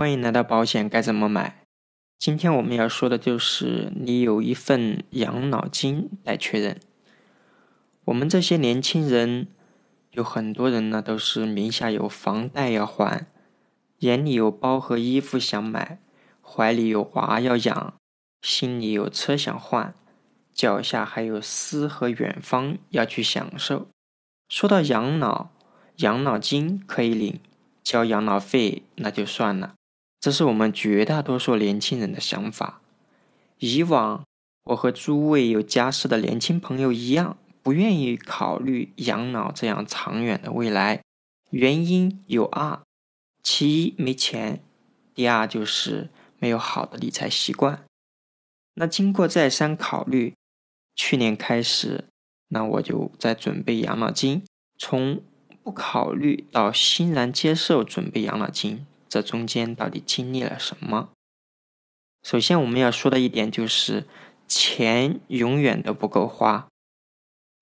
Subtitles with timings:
[0.00, 1.62] 欢迎来到保险该怎么买。
[2.18, 6.80] 今天我们要说的就是你有一份养老金待确认。
[8.06, 9.48] 我们这些年轻人，
[10.12, 13.26] 有很多人呢都是名下有房贷要还，
[13.98, 15.98] 眼里有包和衣服想买，
[16.40, 17.92] 怀里有娃要养，
[18.40, 19.92] 心里有车想换，
[20.54, 23.88] 脚下还有诗和远方要去享受。
[24.48, 25.48] 说到养老，
[25.96, 27.38] 养老金可以领，
[27.82, 29.74] 交养老费那就算了。
[30.20, 32.82] 这是我们绝大多数年轻人的想法。
[33.58, 34.24] 以往，
[34.64, 41.02] 我和诸位有家室的年轻朋友一样，不愿意考虑养老这样长远的未来。
[41.50, 42.80] 原因有二：
[43.42, 44.62] 其一没钱，
[45.14, 47.82] 第二就是没有好的理财习惯。
[48.74, 50.34] 那经过再三考虑，
[50.94, 52.04] 去年开始，
[52.48, 54.44] 那我就在准备养老金。
[54.78, 55.22] 从
[55.62, 58.86] 不考虑到欣然接受准备养老金。
[59.10, 61.10] 这中间到底经历了什么？
[62.22, 64.06] 首先，我们要说的一点就是，
[64.46, 66.68] 钱永远都不够花。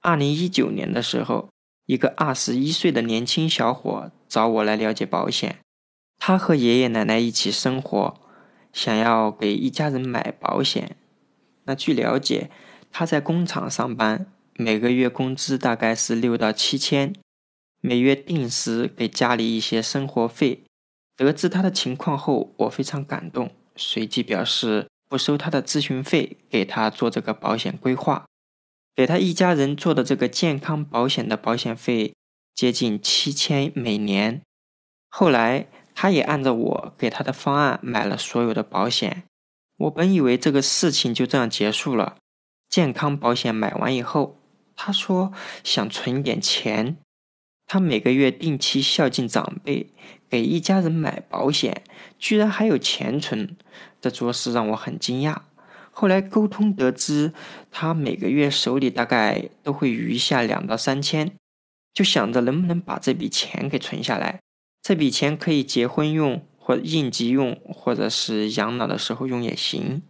[0.00, 1.50] 二零一九年的时候，
[1.84, 5.58] 一个二十一岁的年轻小伙找我来了解保险。
[6.16, 8.18] 他和爷爷奶奶一起生活，
[8.72, 10.96] 想要给一家人买保险。
[11.64, 12.50] 那据了解，
[12.90, 17.12] 他在工厂上班，每个月工资大概是六到七千，
[17.82, 20.64] 每月定时给家里一些生活费。
[21.16, 28.26] 得知他的情况后，我非常感动，随即表示不收他的咨询费，给他做这个保险规划，
[28.96, 32.14] 给他一家人做的这个健康保险的保险费
[32.54, 34.42] 接近七千每年。
[35.08, 39.22] 后来他也按照我给他的方案买了所有的保险。
[39.76, 42.16] 我本以为这个事情就这样结束了，
[42.68, 44.38] 健康保险买完以后，
[44.74, 46.96] 他说想存点钱。
[47.66, 49.86] 他每个月定期孝敬长辈，
[50.28, 51.82] 给一家人买保险，
[52.18, 53.56] 居然还有钱存，
[54.00, 55.36] 这着实让我很惊讶。
[55.90, 57.32] 后来沟通得知，
[57.70, 61.32] 他每个月手里大概都会余下两到三千，
[61.92, 64.40] 就想着能不能把这笔钱给存下来。
[64.82, 70.02] 这笔钱可以结婚用，或应急用，或者是养老的时候用也行。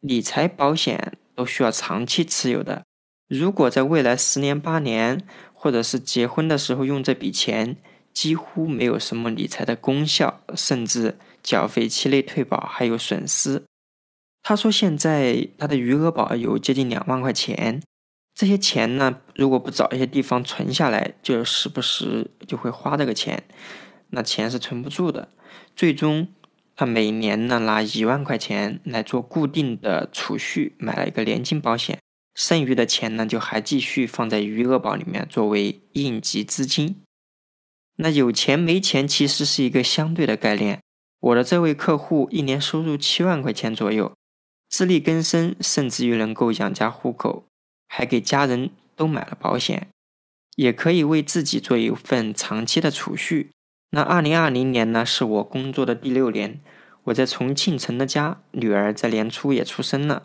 [0.00, 2.84] 理财保险都需要长期持有的，
[3.28, 5.24] 如果在未来十年八年。
[5.62, 7.76] 或者是结婚的时候用这笔钱，
[8.14, 13.62] 几乎没有什么理财的功效，甚至缴费期内退保还有损失。
[14.42, 17.82] 他说现在他的余额宝有接近两万块钱，
[18.34, 23.44] 这些钱呢，如果不找一些地方存下来，就时不时就会花这个钱，
[24.08, 25.28] 那钱是存不住的。
[25.76, 26.28] 最终，
[26.74, 31.98] 他每年呢拿一万块钱来做固定的储蓄，买了一个年金保险。
[32.40, 37.02] 剩余的钱呢，就还继续放在余额宝里面作为应急资金。
[37.96, 40.80] 那有钱没钱其实是一个相对的概念。
[41.20, 44.14] 我的这位客户一年收入七万块钱左右，
[44.70, 47.44] 自力更生，甚至于能够养家糊口，
[47.86, 49.88] 还给家人都买了保险，
[50.56, 53.50] 也可以为自己做一份长期的储蓄。
[53.90, 56.58] 那二零二零年呢，是我工作的第六年，
[57.04, 60.22] 我在重庆成了家，女儿在年初也出生了。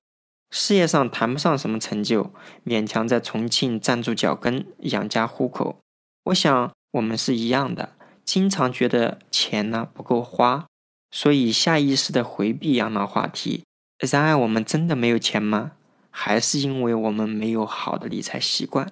[0.50, 2.32] 事业上谈不上什么成就，
[2.66, 5.80] 勉强在重庆站住脚跟，养家糊口。
[6.26, 10.66] 我想我们是一样的，经常觉得钱呢不够花，
[11.12, 13.64] 所以下意识的回避养老话题。
[14.00, 15.74] 然而，我们真的没有钱吗？
[16.10, 18.92] 还是因为我们没有好的理财习惯？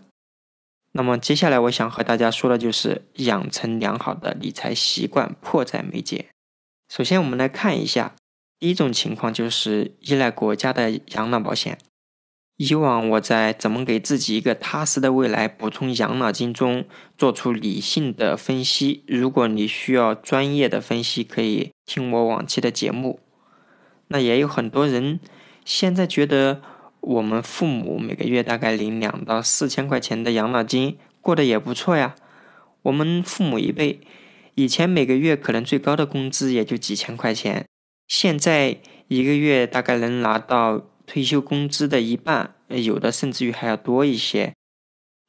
[0.92, 6.28] 那么，接下来我想和大家说的就是养成良好的理财习惯迫在眉睫。
[6.90, 8.14] 首先，我们来看一下。
[8.64, 11.78] 第一种情况就是依赖国家的养老保险。
[12.56, 16.86] 以往我在《怎么给自己一个踏实的未来补充养老金》中
[17.18, 19.04] 做出理性的分析。
[19.06, 23.20] 如果你需要专业的分析，可以听我往期的节目。
[24.08, 25.20] 那也有很多人
[25.66, 26.62] 现在觉得
[27.02, 32.16] 我们父母每个月大概领两到四千块钱的养老金，过得也不错呀。
[32.84, 34.00] 我们父母一辈
[34.56, 37.66] 以前每个月可能最高的工资也就几千块钱。
[38.08, 44.54] 现在一个月大概能拿到退休工资的一半，有的甚至于还要多一些。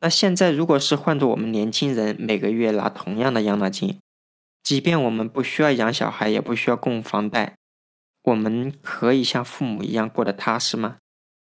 [0.01, 3.99] 那现在如果是换做我们年轻人，每个月拿同样的养老金，
[4.63, 7.55] 即便我们不需要养小孩，也不需要供房贷，
[8.25, 10.97] 我们可以像父母一样过得踏实吗？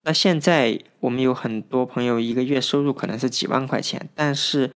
[0.03, 4.71] 那现在我们有很多朋友一个月收入可能是几万块钱，但是。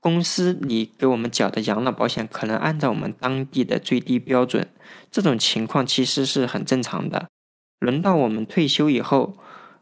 [0.00, 4.66] 公司里给我们缴的养老保险可能按照我们当地的最低标准，
[5.10, 7.28] 这种情况其实是很正常的。
[7.78, 9.36] 轮到我们退休以后，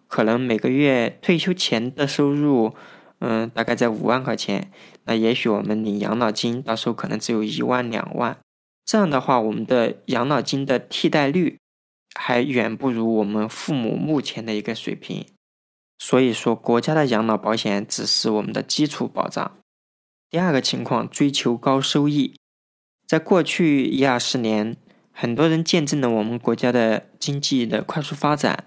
[0.09, 2.75] 可能每个月退休前的收入，
[3.21, 4.73] 嗯，大概在五万块钱，
[5.05, 8.39] 那也许我们领养老金，到时候可能只有一万两万，
[8.85, 11.59] 这样的话，我们的养老金的替代率
[12.19, 15.27] 还远不如我们父母目前的一个水平。
[16.01, 19.58] 所以说，国家的养老保险只是我们的基础保障。
[20.31, 22.35] 第二个情况，追求高收益。
[23.07, 24.77] 在过去一二十年，
[25.11, 28.65] 很多人见证了我们国家的经济的快速发展。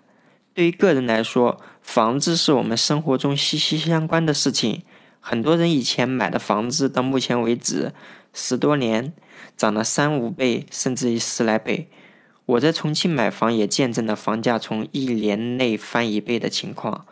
[0.56, 4.82] 对于个人来说，房子是我们生活中息息相关的事情。
[5.20, 7.94] 很多人以前买的房子，到目前为止
[8.34, 9.14] 十多年
[9.56, 11.92] 涨了三五倍，甚至于十来倍。
[12.48, 17.06] 我在重庆买房，也见证了房价从一年内翻一倍的情况。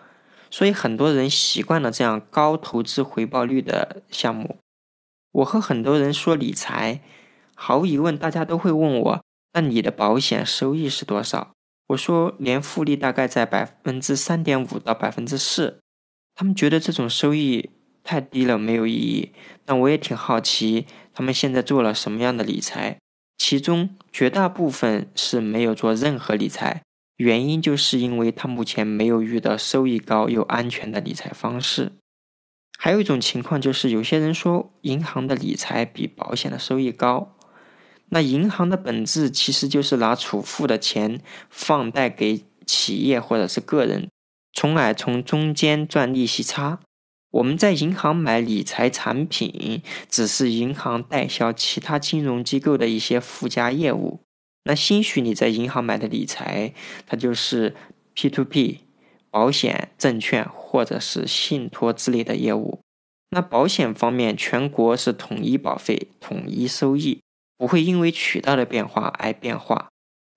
[0.50, 4.58] 所以很多人习惯了这样高投资回报率的项目。
[5.32, 7.02] 我和很多人说理财，
[7.56, 9.24] 毫无疑问，大家都会问我：
[9.54, 11.52] 那你的保险收益是多少？
[11.90, 15.80] 我说年复利大概在百分之三点五到百分之四。
[16.36, 17.70] 他们觉得这种收益
[18.04, 19.34] 太低了，没有意义。
[19.66, 22.98] 那我也挺好奇，他们现在做了什么样的理财？
[23.38, 26.82] 其中绝大部分是没有做任何理财。
[27.20, 31.92] 原因就是因为他目前没有遇到收益高又安全的理财方式。
[32.78, 37.36] 还有一种情况就是，有些人说银行的理财比保险的收益高。
[38.12, 41.20] 那银行的本质其实就是拿储户的钱
[41.50, 44.10] 放贷给企业或者是个人，
[44.54, 46.80] 从而从中间赚利息差。
[47.32, 54.22] 我们在银行买理财产品，只是银行代销其他金融机构的一些附加业务。
[54.70, 56.76] 那兴许你在银行买的理财，
[57.08, 57.76] 它就是
[58.14, 58.82] P to P
[59.32, 62.80] 保险、证券或者是信托之类的业务。
[63.32, 67.20] 那保险方面，全国是统一保费、统一收益，
[67.58, 69.88] 不会因为渠道的变化而变化。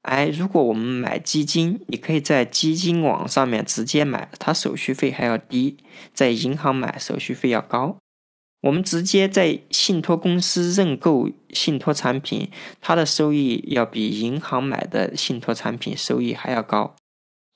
[0.01, 5.77] 而如果我们买基金，你可以在基金网上面直接买，它手续费还要低；
[6.15, 7.99] 在银行买手续费要高。
[8.63, 12.49] 我们直接在信托公司认购信托产品，
[12.81, 16.95] 它的收益要比银行买的信托产品收益还要高。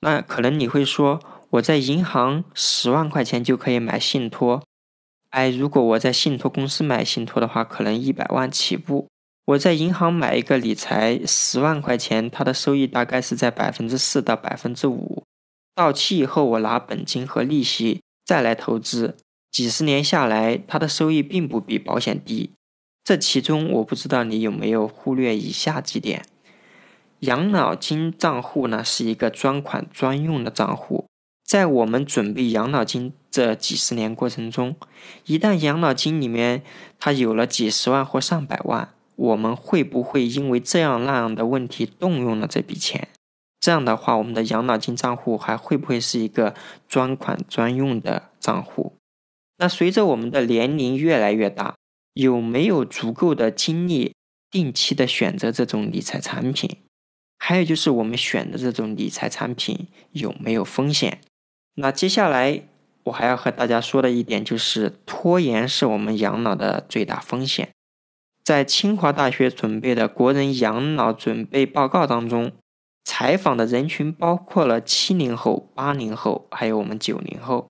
[0.01, 1.19] 那可能你会说，
[1.51, 4.61] 我在银行十万块钱就可以买信托，
[5.29, 9.07] 哎，如果我在信托公司买信托的话，可能一百万起步。
[9.45, 15.23] 我在银行买一个理财十万块钱，它的收益大概是在百分之四到百分之五，
[15.73, 19.15] 到期以后我拿本金和利息再来投资。
[19.57, 22.51] 几十年下来，它的收益并不比保险低。
[23.03, 26.23] 这其中，我不知道你有没有忽略以下几点：
[27.21, 31.07] 养老金账户呢是一个专款专用的账户，
[31.43, 34.75] 在我们准备养老金这几十年过程中，
[35.25, 36.61] 一旦养老金里面
[36.99, 43.07] 它有了几十万或上百万，我们会不会因为这样那样的问题动用了这笔钱？
[43.59, 46.53] 这样的话，我们的养老金账户还会不会是一个
[46.87, 48.93] 专款专用的账户？
[49.57, 51.75] 那随着我们的年龄越来越大，
[52.13, 54.13] 有没有足够的精力
[54.51, 56.77] 定期的选择这种理财产品？
[57.39, 61.21] 还有就是我们选的这种理财产品有没有风险？
[61.75, 62.63] 那接下来
[63.03, 67.69] 我还要和大家说的一点就是，拖延是我们养老的最大风险。
[68.43, 72.51] 在清华大学准备的国人养老准备报告当中，
[73.03, 77.67] 采访的人群包括了七零后、八零后，还有我们九零后。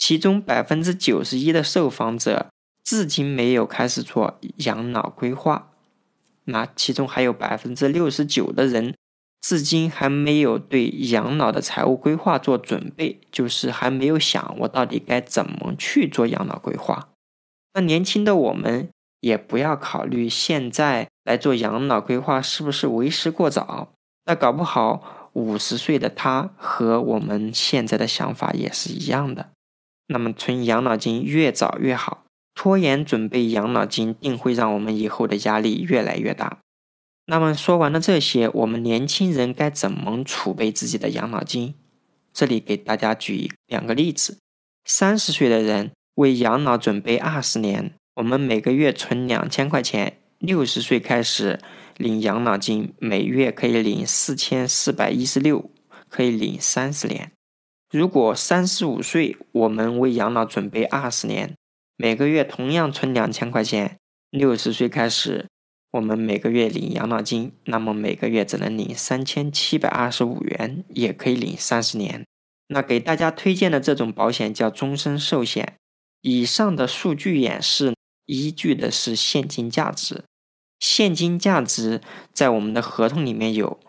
[0.00, 2.46] 其中百分之九十一的受访者
[2.82, 5.72] 至今没有开始做养老规划，
[6.44, 8.96] 那其中还有百分之六十九的人
[9.42, 17.10] 至今还没有对养老的财务规划做准备，就是还没有想我到底该怎么去做养老规划。
[17.74, 18.88] 那年轻的我们
[19.20, 23.92] 也不要考虑现在来做养老规划是不是为时过早，
[24.24, 29.50] 那搞不好五十岁的他和我们现在的想法也是一样的。
[30.12, 36.58] 那么存养老金越早越好，拖延准备养老金定会让我们以后的压力越来越大。
[37.26, 41.74] 那么说完了这些，我们年轻人该怎么储备自己的养老金？
[42.32, 44.38] 这里给大家举两个例子：
[44.84, 51.60] 三十岁的人为养老准备二十年，我们每个月存两千块钱，六十岁开始
[51.96, 55.70] 领养老金，每月可以领四千四百一十六，
[56.08, 57.30] 可以领三十年。
[57.90, 61.56] 如果三十五岁，我们为养老准备二十年，
[61.96, 63.98] 每个月同样存两千块钱，
[64.30, 65.48] 六十岁开始，
[65.90, 72.24] 我们每个月领养老金，那么每个月只能领三千七百二十五元，也可以领三十年。
[72.68, 75.74] 那给大家推荐的这种保险叫终身寿险。
[76.20, 80.22] 以上的数据演示依据的是现金价值，
[80.78, 82.00] 现金价值
[82.32, 83.80] 在我们的合同里面有。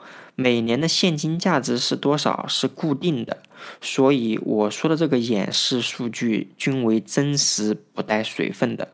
[0.42, 2.48] 每年的现金价值是多少？
[2.48, 3.44] 是固定的，
[3.80, 8.90] 所以我说的这个演示数据均为真实不带水分的。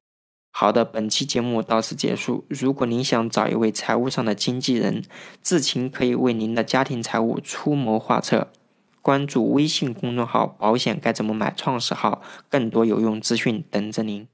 [0.52, 2.46] 好的，本期节目到此结束。
[2.50, 5.04] 如果您想找一位财务上的经纪人，
[5.42, 8.50] 志勤可以为您的家庭财务出谋划策。
[9.02, 14.28] 关注微信公众号“保险该怎么买”，创始号，更多有用资讯等着您。